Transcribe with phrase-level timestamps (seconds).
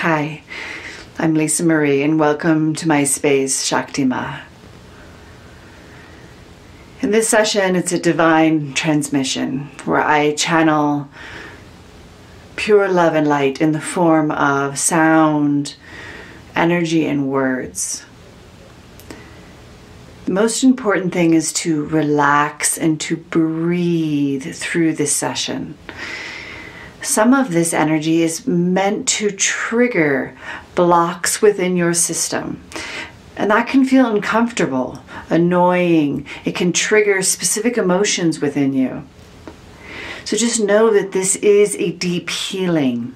[0.00, 0.40] Hi,
[1.18, 4.40] I'm Lisa Marie, and welcome to my space, Shaktima.
[7.02, 11.10] In this session, it's a divine transmission where I channel
[12.56, 15.74] pure love and light in the form of sound,
[16.56, 18.06] energy, and words.
[20.24, 25.76] The most important thing is to relax and to breathe through this session.
[27.02, 30.36] Some of this energy is meant to trigger
[30.74, 32.62] blocks within your system.
[33.36, 36.26] And that can feel uncomfortable, annoying.
[36.44, 39.04] It can trigger specific emotions within you.
[40.26, 43.14] So just know that this is a deep healing.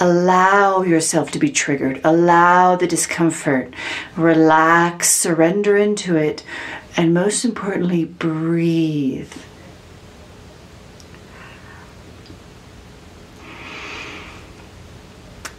[0.00, 2.00] Allow yourself to be triggered.
[2.02, 3.72] Allow the discomfort.
[4.16, 6.42] Relax, surrender into it,
[6.96, 9.32] and most importantly, breathe.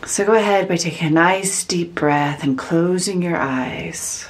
[0.06, 4.28] So go ahead by taking a nice deep breath and closing your eyes.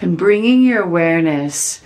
[0.00, 1.82] and bringing your awareness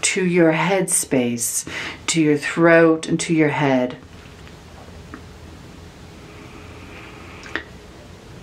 [0.00, 1.64] to your head space,
[2.08, 3.96] to your throat, and to your head.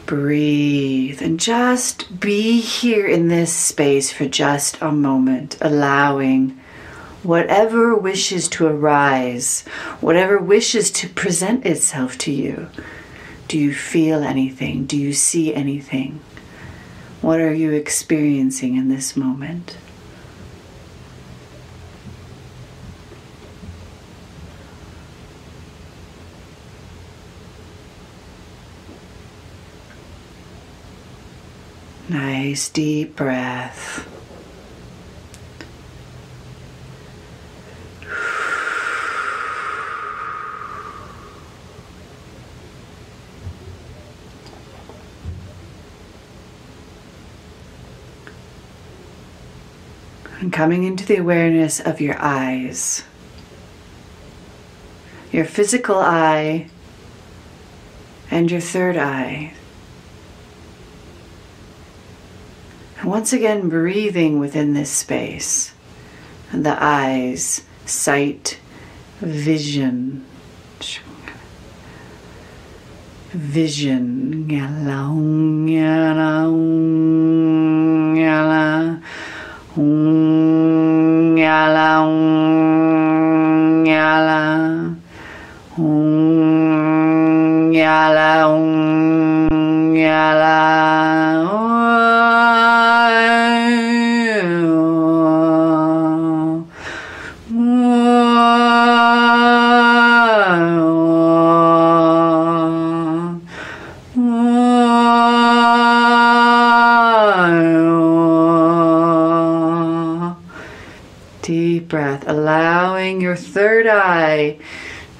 [0.09, 6.59] Breathe and just be here in this space for just a moment, allowing
[7.21, 9.61] whatever wishes to arise,
[10.01, 12.69] whatever wishes to present itself to you.
[13.47, 14.85] Do you feel anything?
[14.85, 16.21] Do you see anything?
[17.21, 19.77] What are you experiencing in this moment?
[32.09, 34.07] Nice deep breath.
[50.39, 53.03] And coming into the awareness of your eyes.
[55.31, 56.71] Your physical eye
[58.31, 59.53] and your third eye.
[63.09, 65.73] Once again, breathing within this space.
[66.53, 68.59] The eyes, sight,
[69.19, 70.25] vision.
[73.31, 74.47] Vision.
[74.47, 74.59] Deep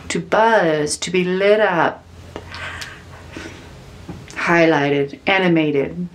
[0.09, 2.03] to buzz, to be lit up,
[4.31, 6.09] highlighted, animated.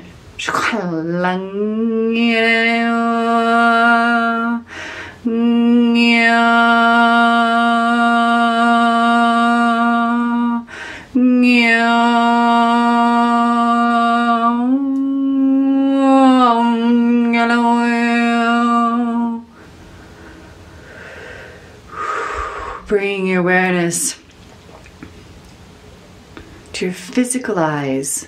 [27.15, 28.27] Physical eyes.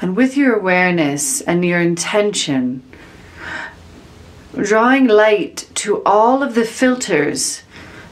[0.00, 2.84] And with your awareness and your intention,
[4.52, 7.62] drawing light to all of the filters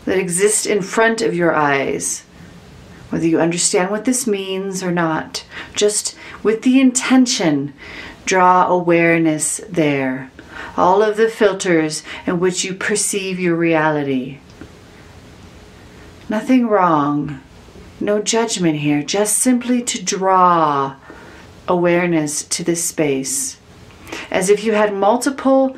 [0.05, 2.25] that exist in front of your eyes.
[3.11, 5.45] Whether you understand what this means or not,
[5.77, 7.75] just with the intention,
[8.25, 10.33] draw awareness there.
[10.77, 14.39] All of the filters in which you perceive your reality.
[16.29, 17.41] Nothing wrong,
[18.03, 20.97] no judgment here, just simply to draw
[21.69, 23.59] awareness to this space.
[24.31, 25.77] As if you had multiple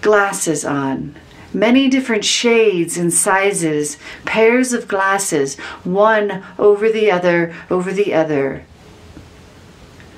[0.00, 1.16] glasses on,
[1.52, 8.64] many different shades and sizes, pairs of glasses, one over the other, over the other,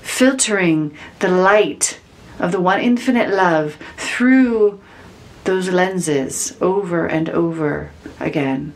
[0.02, 2.00] filtering the light
[2.38, 4.81] of the one infinite love through
[5.44, 7.90] those lenses over and over
[8.20, 8.73] again.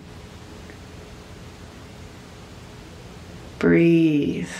[3.62, 4.50] Breathe.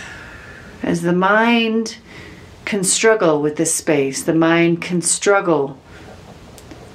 [0.81, 1.97] As the mind
[2.63, 4.23] can struggle with this space.
[4.23, 5.77] The mind can struggle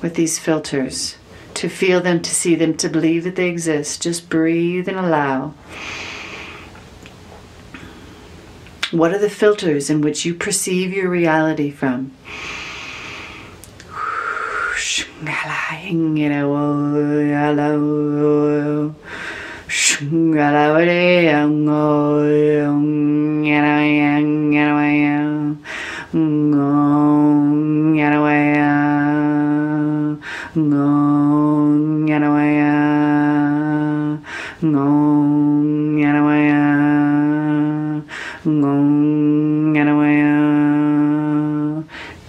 [0.00, 1.18] with these filters.
[1.52, 4.00] To feel them, to see them, to believe that they exist.
[4.00, 5.52] Just breathe and allow.
[8.90, 12.12] What are the filters in which you perceive your reality from?
[17.70, 18.94] Oh,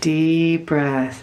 [0.02, 1.22] Deep breath.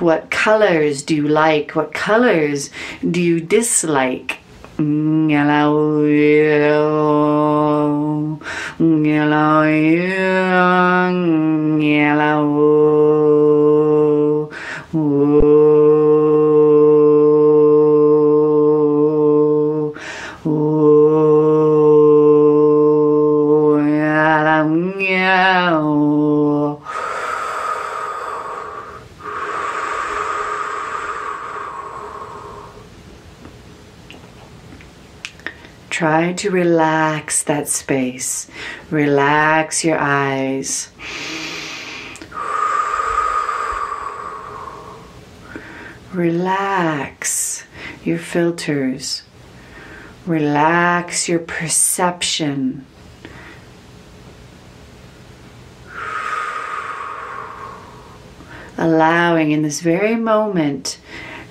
[0.00, 1.72] What colors do you like?
[1.72, 2.70] What colors
[3.02, 4.38] do you dislike?
[35.90, 38.48] Try to relax that space.
[38.90, 40.88] Relax your eyes.
[46.12, 47.64] Relax
[48.04, 49.24] your filters.
[50.26, 52.86] Relax your perception.
[58.78, 60.98] Allowing in this very moment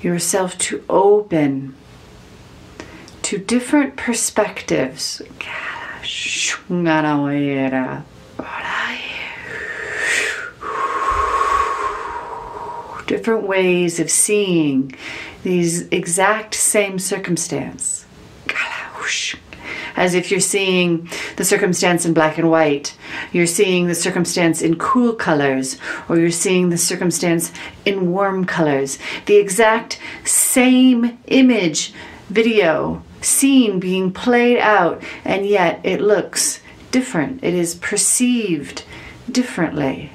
[0.01, 1.75] yourself to open
[3.29, 5.21] to different perspectives.
[13.05, 14.95] Different ways of seeing
[15.43, 18.07] these exact same circumstance.
[19.95, 22.97] As if you're seeing the circumstance in black and white,
[23.31, 25.77] you're seeing the circumstance in cool colors,
[26.07, 27.51] or you're seeing the circumstance
[27.85, 28.97] in warm colors.
[29.27, 31.93] The exact same image,
[32.31, 36.61] video, scene being played out, and yet it looks
[36.91, 37.43] different.
[37.43, 38.83] It is perceived
[39.31, 40.11] differently.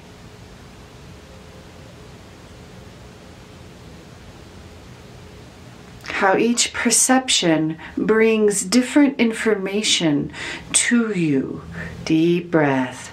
[6.05, 10.33] How each perception brings different information
[10.73, 11.63] to you.
[12.05, 13.11] Deep breath.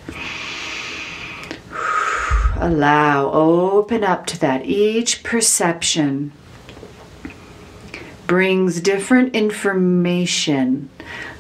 [2.56, 4.66] Allow, open up to that.
[4.66, 6.32] Each perception
[8.32, 10.90] brings different information.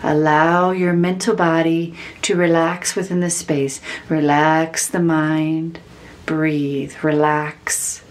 [0.03, 3.79] Allow your mental body to relax within the space.
[4.09, 5.79] Relax the mind.
[6.25, 6.93] Breathe.
[7.01, 8.03] Relax.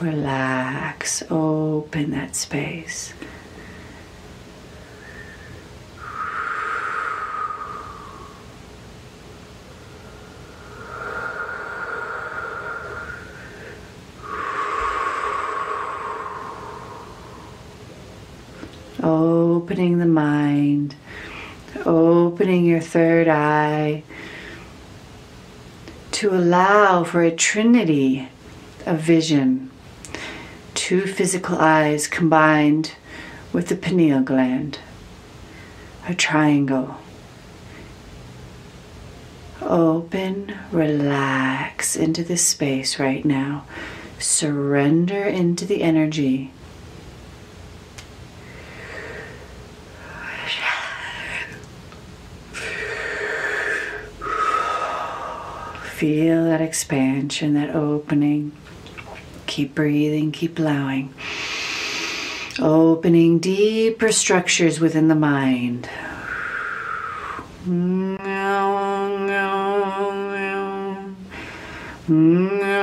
[0.00, 1.24] Relax.
[1.28, 3.14] Open that space.
[19.68, 20.94] Opening the mind,
[21.84, 24.02] opening your third eye
[26.10, 28.30] to allow for a trinity
[28.86, 29.70] of vision.
[30.72, 32.92] Two physical eyes combined
[33.52, 34.78] with the pineal gland,
[36.08, 36.96] a triangle.
[39.60, 43.66] Open, relax into this space right now.
[44.18, 46.52] Surrender into the energy
[55.98, 58.52] Feel that expansion, that opening.
[59.48, 61.12] Keep breathing, keep allowing.
[62.60, 65.88] Opening deeper structures within the mind.
[72.06, 72.77] Breathe.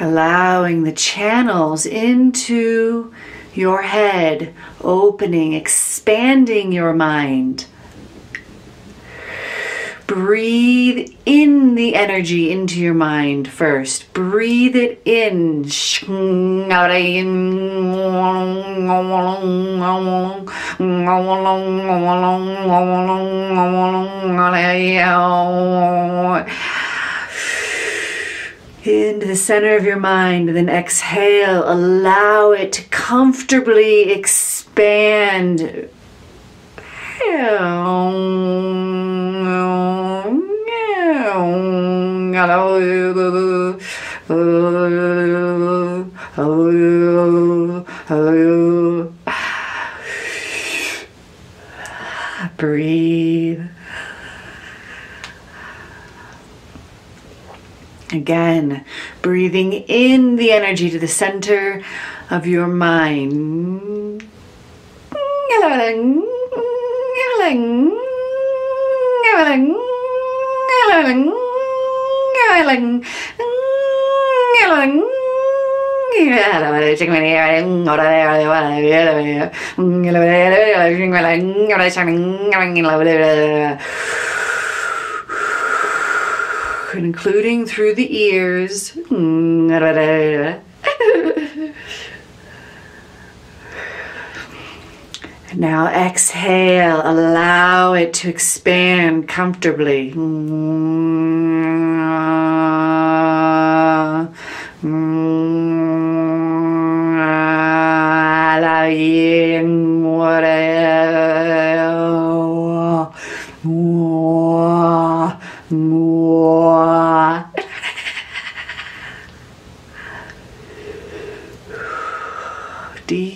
[0.00, 3.12] Allowing the channels into
[3.54, 7.66] your head, opening, expanding your mind.
[10.06, 14.12] Breathe in the energy into your mind first.
[14.12, 15.64] Breathe it in.
[28.86, 31.62] Into the center of your mind, then exhale.
[31.70, 35.88] Allow it to comfortably expand.
[52.56, 53.01] Breathe.
[58.22, 58.84] Again,
[59.20, 61.82] breathing in the energy to the center
[62.30, 64.22] of your mind.
[86.98, 88.96] including through the ears.
[95.54, 100.12] Now exhale, allow it to expand comfortably.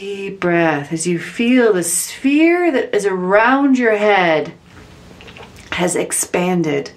[0.07, 4.53] Deep breath as you feel the sphere that is around your head
[5.73, 6.93] has expanded.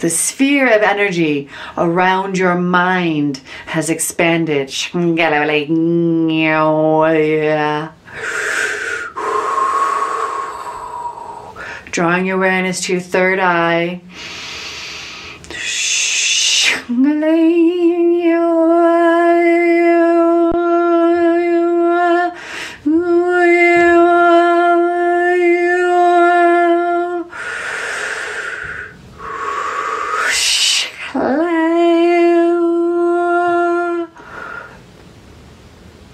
[0.00, 4.70] The sphere of energy around your mind has expanded.
[11.90, 14.00] Drawing your awareness to your third eye.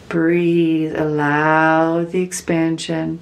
[0.09, 3.21] Breathe, allow the expansion.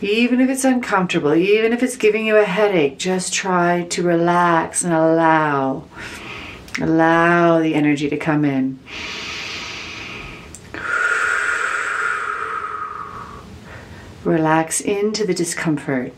[0.00, 4.84] Even if it's uncomfortable, even if it's giving you a headache, just try to relax
[4.84, 5.84] and allow.
[6.80, 8.78] Allow the energy to come in.
[14.24, 16.12] Relax into the discomfort.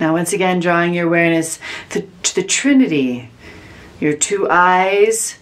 [0.00, 1.58] Now, once again, drawing your awareness
[1.90, 3.28] to, to the Trinity,
[4.00, 5.38] your two eyes,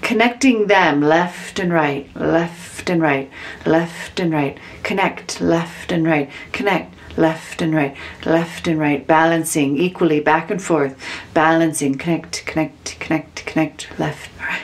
[0.00, 3.30] connecting them left and right, left and right,
[3.66, 4.58] left and right.
[4.82, 10.62] Connect left and right, connect left and right, left and right, balancing equally back and
[10.62, 10.96] forth,
[11.34, 14.62] balancing, connect, connect, connect, connect, left, right.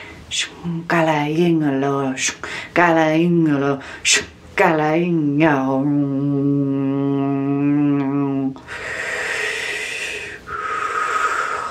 [4.55, 4.97] Gala.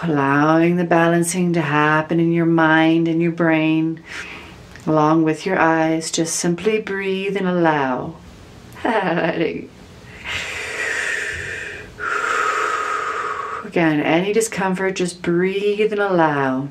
[0.09, 4.03] Allowing the balancing to happen in your mind and your brain,
[4.87, 6.11] along with your eyes.
[6.11, 8.17] Just simply breathe and allow.
[13.65, 16.69] Again, any discomfort, just breathe and allow.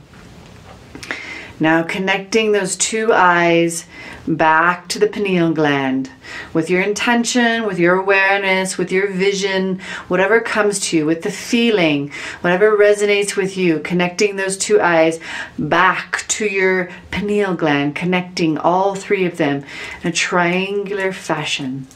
[1.60, 3.86] Now connecting those two eyes
[4.28, 6.12] back to the pineal gland
[6.54, 11.32] with your intention, with your awareness, with your vision, whatever comes to you, with the
[11.32, 15.20] feeling, whatever resonates with you, connecting those two eyes
[15.58, 19.64] back to your pineal gland, connecting all three of them
[20.04, 21.88] in a triangular fashion.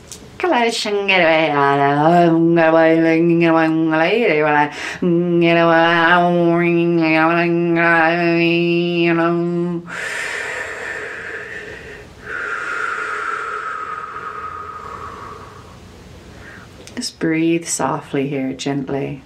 [16.95, 19.21] Just breathe softly here, gently.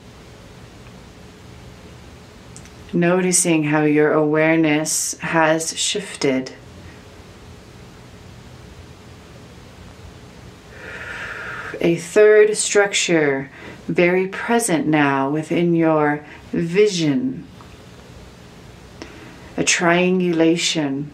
[2.92, 6.54] Noticing how your awareness has shifted.
[11.84, 13.52] A third structure
[13.88, 17.46] very present now within your vision.
[19.58, 21.12] A triangulation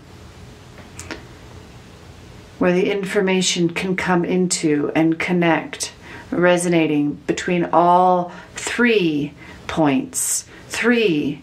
[2.60, 5.92] where the information can come into and connect,
[6.30, 9.34] resonating between all three
[9.66, 10.46] points.
[10.68, 11.42] Three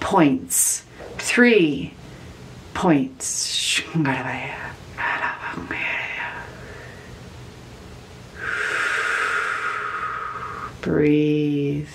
[0.00, 0.84] points.
[1.18, 1.92] Three
[2.72, 3.82] points.
[10.82, 11.88] Breathe.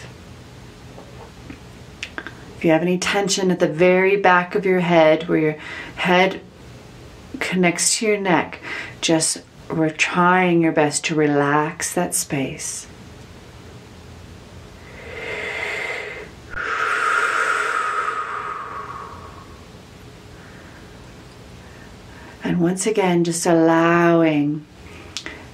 [2.57, 5.57] If you have any tension at the very back of your head, where your
[5.97, 6.41] head
[7.39, 8.59] connects to your neck,
[9.01, 12.87] just we're trying your best to relax that space.
[22.41, 24.65] And once again, just allowing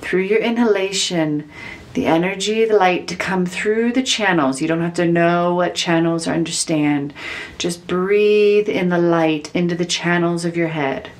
[0.01, 1.49] through your inhalation
[1.93, 4.61] the energy, the light to come through the channels.
[4.61, 7.13] You don't have to know what channels or understand.
[7.57, 11.11] Just breathe in the light into the channels of your head.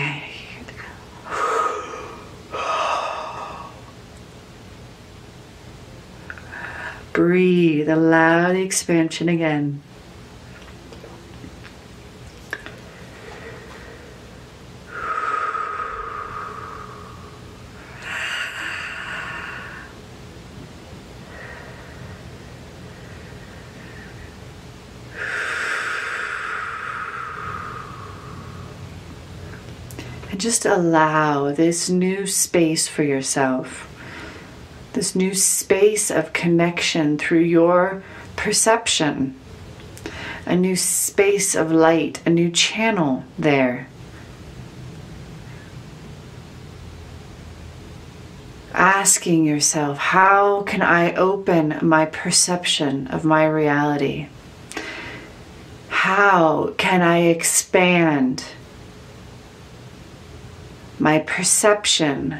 [7.21, 9.79] Breathe, allow the expansion again.
[30.31, 33.90] And just allow this new space for yourself
[34.93, 38.03] this new space of connection through your
[38.35, 39.39] perception,
[40.45, 43.87] a new space of light, a new channel there.
[48.73, 54.27] Asking yourself, how can I open my perception of my reality?
[55.89, 58.45] How can I expand
[60.97, 62.39] my perception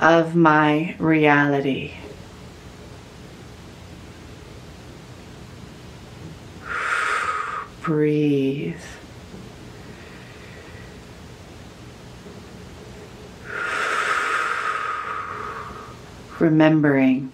[0.00, 1.92] of my reality.
[7.82, 8.80] Breathe.
[16.38, 17.30] Remembering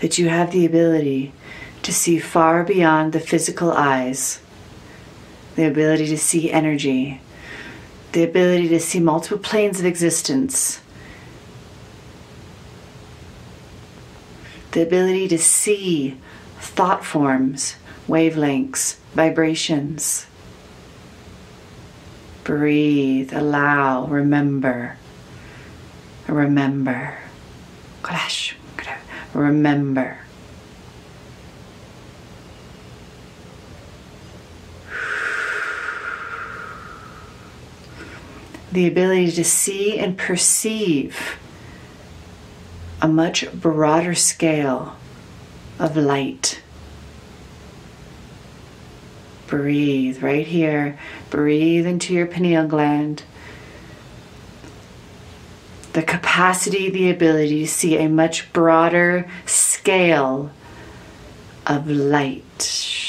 [0.00, 1.32] that you have the ability
[1.82, 4.40] to see far beyond the physical eyes,
[5.56, 7.22] the ability to see energy,
[8.12, 10.81] the ability to see multiple planes of existence
[14.72, 16.16] the ability to see
[16.58, 17.76] thought forms,
[18.08, 20.26] wavelengths, vibrations.
[22.42, 24.96] Breathe, allow, remember.
[26.26, 27.18] Remember.
[29.34, 30.18] Remember.
[38.72, 41.38] The ability to see and perceive
[43.02, 44.94] a much broader scale
[45.80, 46.62] of light.
[49.48, 50.98] Breathe right here.
[51.28, 53.24] Breathe into your pineal gland.
[55.94, 60.52] The capacity, the ability to see a much broader scale
[61.66, 63.01] of light.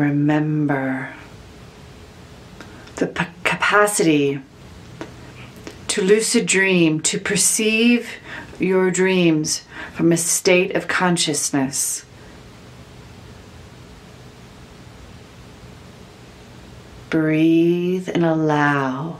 [0.00, 1.12] Remember
[2.96, 3.06] the
[3.44, 4.40] capacity
[5.88, 8.08] to lucid dream, to perceive
[8.58, 9.62] your dreams
[9.94, 12.04] from a state of consciousness.
[17.10, 19.18] Breathe and allow.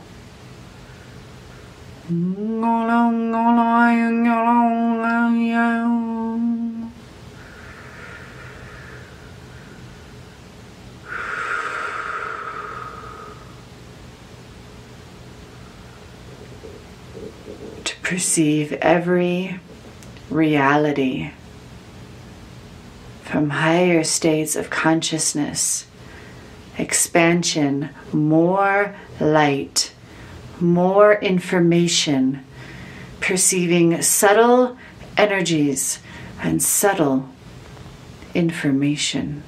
[18.10, 19.60] Perceive every
[20.30, 21.30] reality
[23.22, 25.86] from higher states of consciousness,
[26.76, 29.92] expansion, more light,
[30.58, 32.44] more information,
[33.20, 34.76] perceiving subtle
[35.16, 36.00] energies
[36.42, 37.28] and subtle
[38.34, 39.40] information.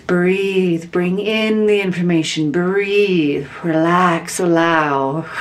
[0.00, 5.26] Breathe, breathe, bring in the information, breathe, relax, allow.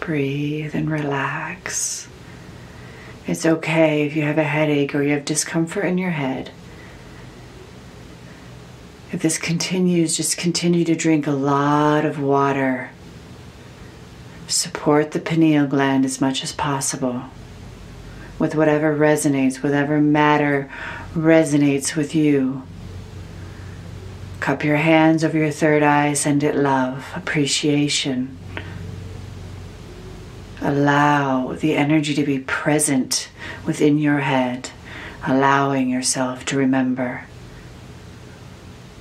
[0.00, 2.09] Breathe and relax.
[3.26, 6.50] It's okay if you have a headache or you have discomfort in your head.
[9.12, 12.90] If this continues, just continue to drink a lot of water.
[14.46, 17.24] Support the pineal gland as much as possible
[18.38, 20.70] with whatever resonates, whatever matter
[21.14, 22.62] resonates with you.
[24.40, 28.38] Cup your hands over your third eye, send it love, appreciation.
[30.62, 33.30] Allow the energy to be present
[33.64, 34.70] within your head,
[35.26, 37.24] allowing yourself to remember.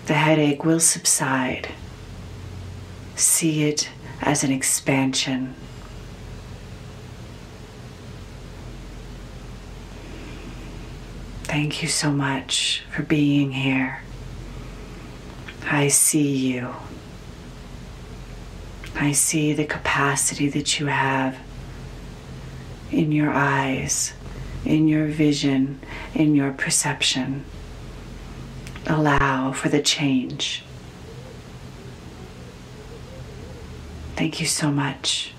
[0.05, 1.69] The headache will subside.
[3.15, 3.89] See it
[4.21, 5.53] as an expansion.
[11.43, 14.01] Thank you so much for being here.
[15.65, 16.73] I see you.
[18.95, 21.37] I see the capacity that you have
[22.91, 24.13] in your eyes,
[24.65, 25.79] in your vision,
[26.13, 27.45] in your perception.
[28.87, 30.63] Allow for the change.
[34.15, 35.33] Thank you so much.